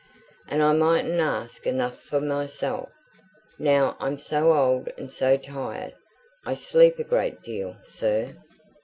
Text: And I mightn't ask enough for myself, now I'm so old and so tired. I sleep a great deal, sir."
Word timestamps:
And 0.47 0.63
I 0.63 0.73
mightn't 0.73 1.19
ask 1.19 1.67
enough 1.67 2.01
for 2.01 2.19
myself, 2.19 2.89
now 3.59 3.95
I'm 3.99 4.17
so 4.17 4.51
old 4.51 4.89
and 4.97 5.11
so 5.11 5.37
tired. 5.37 5.93
I 6.43 6.55
sleep 6.55 6.97
a 6.97 7.03
great 7.03 7.43
deal, 7.43 7.75
sir." 7.83 8.35